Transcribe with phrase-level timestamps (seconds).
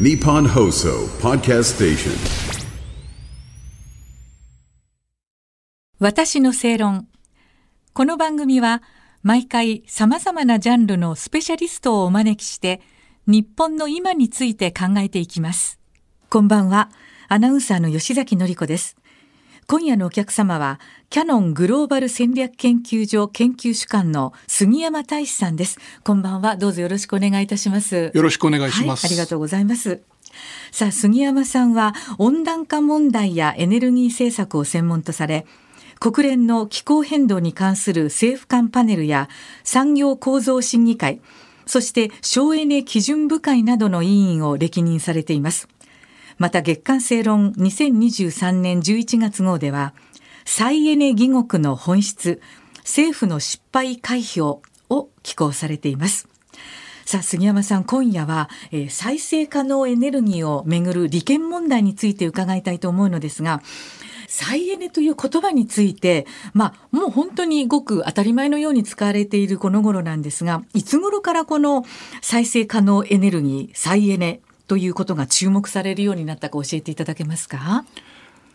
[0.00, 2.12] Nippon Hoso Podcast Station.
[5.98, 7.08] 私の正論。
[7.92, 8.82] この番組は
[9.22, 12.80] 毎回さまざまなジャンルのスペシャリストをお招きして
[13.26, 15.78] 日本の今について考えていきます。
[16.30, 16.88] こんばんは。
[17.28, 18.96] アナウンサーの吉崎紀子です。
[19.66, 25.78] 今夜のお客様はキャノングローバル戦略研究所研究主幹の杉山大志さんです。
[26.04, 26.56] こんばんは。
[26.56, 28.10] どうぞよろしくお願いいたします。
[28.12, 29.06] よろしくお願いします。
[29.06, 30.02] はい、ありがとうございます。
[30.70, 35.46] さあ、杉山さんは温暖化問題やエネルギー政策を専門とされ、
[36.00, 39.28] 国連の気候変動に関する政府間パネルや
[39.62, 41.20] 産業構造審議会、
[41.66, 45.68] そして省エネ基準部会などの委員を歴任されています。
[46.38, 49.94] また月刊正論2023年11月号では、
[50.44, 52.40] 再エネ義国の本質、
[52.78, 54.62] 政府の失敗回避を
[55.22, 56.28] 寄稿されています。
[57.04, 63.60] さあ杉山さん今夜は、えー、再生可能エネルギーをめぐる利権問題について伺いたいと思うのですが
[64.28, 71.84] 再エネという言葉について、まあ、もう本当にごく当たり前のように使われているこの頃なんですがいつ頃からこの
[72.22, 74.40] 再生可能エネルギー再エネ
[74.72, 77.84] ということが注目されるようになったか教えていただけますか？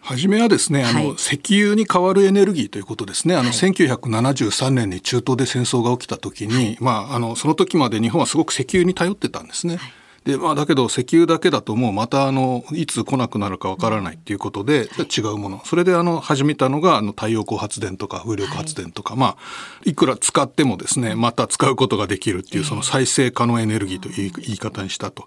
[0.00, 3.34] 初めはですね、あの、はい、石油に代わるエネルギーということですね。
[3.34, 9.76] あの、はい、1973年に中東で戦争が起きた時に、はい、まあ、あの、その時まで日本はすごく石油に頼ってたんですね。
[9.76, 9.92] はい
[10.26, 15.62] で、まあ、だけど石油だけだともうまたあの、いつ来なくなるかわからないっていうことで、違うもの。
[15.64, 19.36] それであの、始めたのが、あの、太陽光発電とか風力発電とか、はい、まあ、
[19.84, 25.26] いくら使ってもですね、また使うことができるっていう、その再生可能エネルギーという言い方にしたと。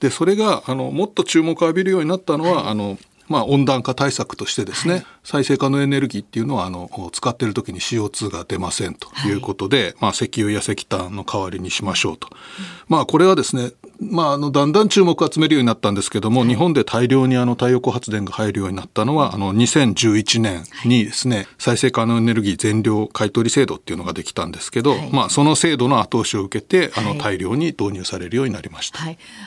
[0.00, 9.34] で、それが、あの、もっと注目を浴びるようになったのは、はい、あの、まあ、温暖化対策としてですね、はい、再生可能エネルギーっていうのはあの使っている時に CO2 が出ませんとい。
[9.34, 12.36] うことで、はい、まあ、石油や石炭の代わりにしましょうと、うん、
[12.88, 28.98] まあこれはですねまあ、あのだんだん注目を集めるようになったんですけども、はい、日本で大量にあの太陽光発電が入るようになったのはあの2011年にですね、再生可能エネルギー全量買取制度っていうのができたんですけど、まあ、その制度の後押しを受けてあの大量に導入されるようになりました、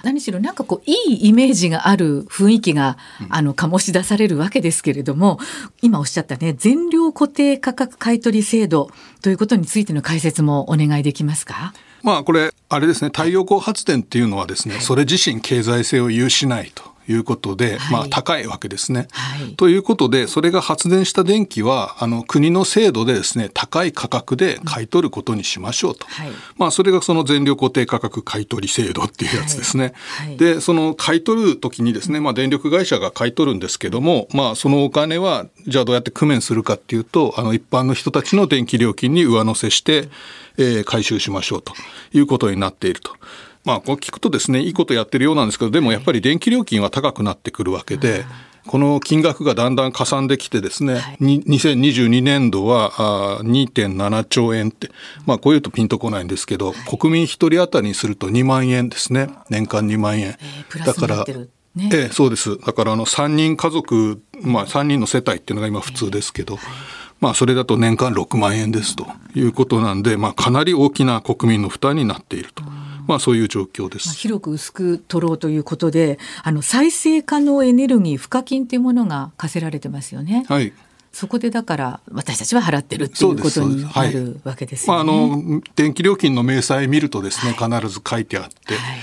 [0.03, 5.39] 何しろなんかこういいイメージがある雰囲気が、うん、あの醸し出されるわけですけれども
[5.81, 8.89] 今おっしゃったね全量固定価格買取制度
[9.21, 11.73] ということについての解説もお願いできますか？
[12.03, 19.07] まあこれあれですね太陽光発電っていうのはですね、はい、それ自身経済性を有しないということで、はい、まあ高いわけですね。
[19.11, 29.93] はい、ということでそれが発電した電気はあの国の制度でですね高い価格で買い取ることにしましょうと、はい、まあそれがその全量固定価格買取制度っていうやつですね。
[30.37, 40.09] でその買い取る時にですね、まあ、電力会社が買い取るんですけども、まあ、そのお金はじゃあどうやって工面するかっていうとあの一般の人たちの電気料金に上乗せして
[40.57, 41.73] えー、回収しましょうと
[42.13, 43.15] いうことになっていると。
[43.67, 48.23] まあ、こう聞くとですね、いいことやってるようなんですけど、でもやっぱり電気料金は高くなってくるわけで、
[48.65, 54.89] この金額がだんだん加算できてですね、はい、2022年度は2.7兆円って、
[55.25, 59.27] まあこういうとピンとこないんですけど、はい、国民一人当たりにすると2万円ですね。
[59.49, 60.27] 年間2万円。
[60.27, 62.57] えー、だから、ね、ええ、そうです。
[62.57, 66.63] だからあの3人家族、まあ3人の世帯っていうのが今普通ですけど、はい
[67.19, 72.63] まあ、それだと年間6万円ですということなんで、まあ、かなり大きな国民の負担になっていると。
[73.07, 74.07] まあ、そういう状況です。
[74.07, 80.45] まあ、広く薄く取ろうということで、あの再生可能エネルギー賦課金というものが課せられてますよね。
[80.47, 80.73] はい。
[81.11, 84.97] そこでだから私たちは払ってるっていうことになるわけですよね。
[84.99, 88.75] はい、まあ、あの電気料金の明細見るとですね、必ず書いてあって。
[88.75, 88.97] はい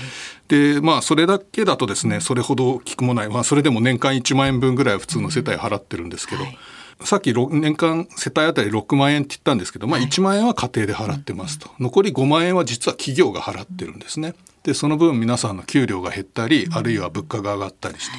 [0.47, 6.57] でまあそれだけだとですねそれほど効くもない、まあ、それでも年間1万円分ぐらいは普通の世帯払ってるんですけど、はい
[7.03, 14.33] さっき年間世帯当たり6万円って言ったんですけど、まあ、1万円は家庭で払ってますと、残り5万円は実は企業が払ってるんですね。
[14.63, 18.17] でその分皆さんの給料が減ったりあるいは物価が上がったりして、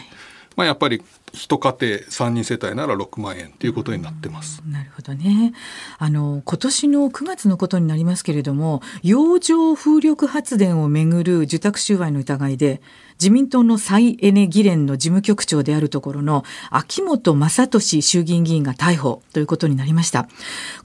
[0.56, 1.02] まあ、やっぱり
[1.32, 4.62] 一家庭3人世帯なら6万円ということになってます。
[4.66, 5.52] なるほどね。
[5.98, 12.80] あの今年の9月のことになりますけれども、洋上風力発電をめぐる受託収賄の疑いで
[13.20, 20.26] 自民党の再エネ議連の事務局長であるところの秋元正俊衆議院議員が逮捕ということになりました。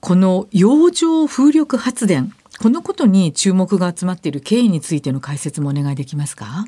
[0.02, 6.66] この洋上風力発電、このことに注目が集まっている経緯についての解説もお願いできますか？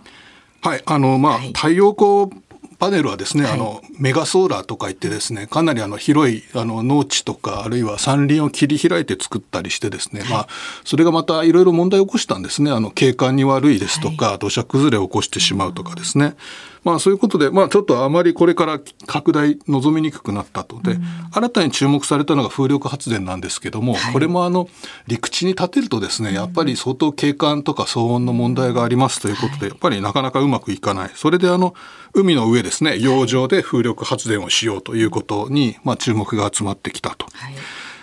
[0.62, 2.42] はい、あのまあ、はい、太陽光
[2.84, 10.48] パネルはですね、はい、あのメガソーラーとか言ってですねかなりあの広いあの農地とかあるいは山林を切り開いて作ったりしてですね、はい、まあ、
[10.84, 12.72] それがまたいろいろ問題を起こしたんですね。
[12.72, 16.36] あの景観に悪いですとか、はい、土砂崩れを起こしてしまうとかですね。
[16.84, 20.82] まあそういうことで、まあちょっとあまりこれから拡大望みにくくなったと。
[20.82, 20.98] で、
[21.32, 24.68] 新たに注目されたのが風力発電なんですけども、はい、これもあの、
[25.08, 31.12] 陸地に立てるとですね、やっぱり相当景観とか騒音の問題がありますということで、やっぱりなかなかうまくいかない。
[31.16, 31.74] それであの、
[32.14, 37.26] 海の上ですね、洋上で風力発電をしようということに、まあ注目が集まってきたと。
[37.34, 37.54] はい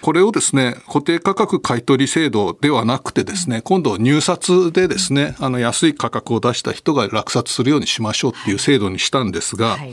[0.03, 9.93] これをですね、固定価格買取制度ではなくてですね、今度入札でですね、あの安い価格を出した人が落札するようにしましょうっていう制度にしたんですが、はい、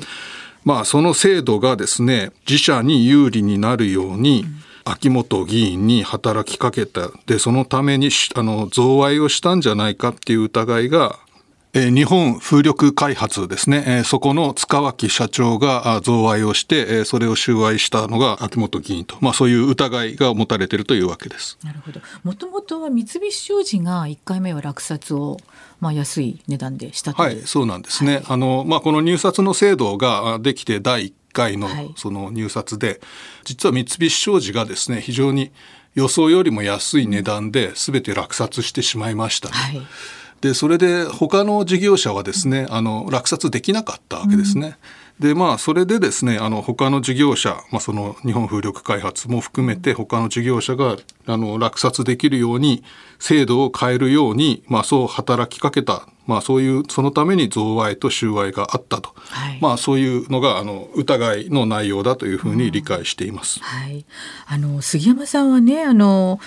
[0.63, 4.45] まあその制度がですね、自社に有利になるように、
[4.85, 7.09] 秋元議員に働きかけた。
[7.25, 11.19] で、そのために、あの、贈賄をしたんじゃないかっていう疑いが
[11.77, 21.57] え日本風力開発ですね、えそこの塚脇社長が贈賄をして、えそれを収賄したのが秋元議員と、まあ、そういう疑いが持たれているというわけです。
[21.63, 22.01] なるほど。
[22.23, 25.37] もともとは三菱商事が1回目は落札を
[25.79, 28.15] まあ、安い値段でしたはい、そうなんですね。
[28.15, 32.99] はい、あの、まあ、この入札の制度ができて第1回のその入札で、はい、
[33.45, 35.51] 実は三菱商事がですね、非常に
[35.93, 39.53] 予想よりも安い値段で全て落札してしまいましたね。
[39.53, 39.87] はい
[40.41, 44.77] でそれで他の事業者はですねあの落札できなかったわけですね。
[45.19, 52.83] うん、でまあそれでですねあの他の事業者、まあ、その日本風力開発も含めて他の事業者があの落札できるように
[53.19, 63.59] 制度を変えるように、まあ、そう働きかけた、まあ、そういうそのために贈賄と収賄があったと、はい、まあ、そういうのがあの疑いの内容だというふうに理解しています。
[63.59, 64.05] うん、はい、
[64.45, 66.39] あの杉山さんはねあの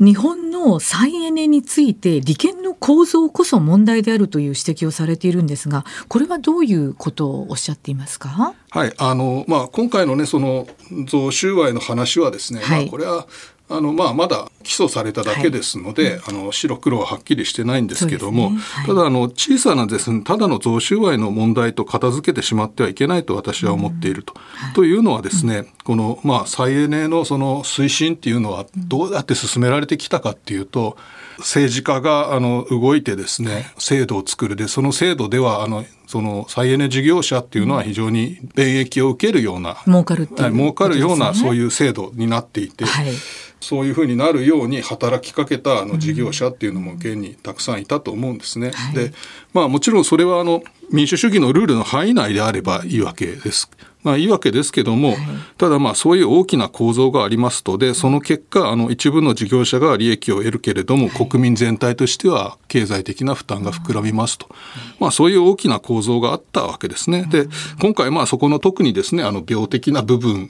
[0.00, 8.54] 日本の再エネについて利権の構造こそ問題であるという指摘をされているんですがこれはどういうことをおっしゃっていますか？
[8.70, 10.66] はいあの、まあ、今回の,、ね、その
[11.06, 13.26] 贈収賄の話はですね、はい、まあ、これは
[13.70, 18.56] あのまあ、まだ起訴されただけですので、はい、あの白黒ははっきりしてないんですけども、ね。
[18.58, 24.32] はい、ただあの小さなですねただの贈収賄の問題と片付けてしまってはいけないと私は思っていると。
[24.34, 30.96] はい、というのはですね、このまあ再エネのその推進っていうのはどうやって進められてきたかっていうと、
[31.38, 34.56] 政治家があの動いてですね制度を作る。
[34.56, 43.12] でその制度ではあのその再エネ事業者っていうのは非常に便益を受けるような、儲かるね、儲かるようなそういう制度になっていて、はい、
[43.60, 48.70] そういうふうになるように働きかけたあの事業者っていうのも現にたくさんいたと思うんですね。
[48.72, 49.12] はい、で
[49.52, 53.70] まあもちろんそれはあの民主主義のルールの範囲内であればいいわけです。
[54.02, 55.18] まあいいわけですけども、はい、
[55.58, 64.48] ただまあそういう大きな構造がありますとで、その結果、あの一部の事業者が利益を得るけれども、はい、国民全体としては経済的な負担が膨らみますと。
[65.00, 67.26] まあそういう大きな構造があったわけですね。
[67.28, 67.48] で、
[67.80, 70.48] 今回まあそこの特にですね、あの病的な部分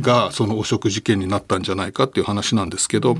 [0.00, 3.16] がその汚職事件になったんじゃないかっていう話なんですけど、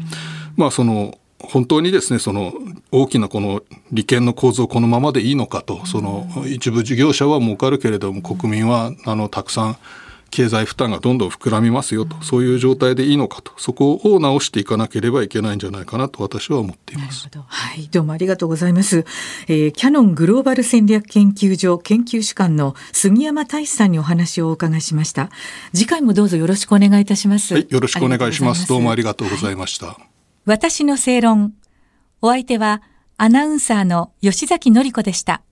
[0.57, 2.53] まあその本当にですねその
[2.91, 3.63] 大きなこの
[3.93, 9.77] 利権の構造このままでいいのかとその一部事業者は儲かるけれども国民はあのたくさん
[10.31, 17.29] 経済負担がどんどん膨らみますよと、そういう状態でいいのかと、そこを直していかなければいけないんじゃないかなと私は思っています。
[17.47, 19.05] はい、どうもありがとうございます。
[19.47, 25.31] えー、キャノングローバル戦略研究所研究主幹の杉山大志さんにお話をお伺いしました。
[25.73, 27.55] 次回もどうぞよろしくお願いいたします。
[27.55, 28.69] はい、よろしくお願いします。
[28.69, 29.87] どうもありがとうございました。
[29.87, 31.53] はい私の正論。
[32.23, 32.81] お相手は
[33.19, 35.43] アナウンサーの吉崎紀子でした。